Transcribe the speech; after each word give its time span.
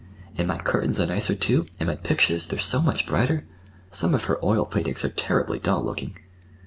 And 0.35 0.47
my 0.47 0.57
curtains 0.57 0.99
are 0.99 1.05
nicer, 1.05 1.35
too, 1.35 1.67
and 1.79 1.85
my 1.87 1.95
pictures, 1.95 2.47
they're 2.47 2.57
so 2.57 2.81
much 2.81 3.05
brighter—some 3.05 4.15
of 4.15 4.23
her 4.23 4.43
oil 4.43 4.65
paintings 4.65 5.05
are 5.05 5.09
terribly 5.09 5.59
dull 5.59 5.83
looking. 5.85 6.15